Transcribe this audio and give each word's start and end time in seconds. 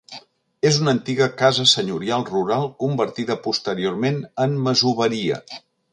És 0.69 0.79
una 0.83 0.93
antiga 0.97 1.27
casa 1.41 1.65
senyorial 1.73 2.25
rural 2.31 2.65
convertida 2.85 3.35
posteriorment 3.49 4.19
en 4.47 4.57
masoveria. 4.71 5.43